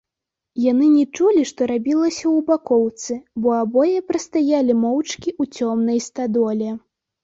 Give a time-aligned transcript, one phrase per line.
[0.61, 6.79] Яны не чулі, што рабілася ў бакоўцы, бо абое прастаялі моўчкі ў цёмнай стадоле.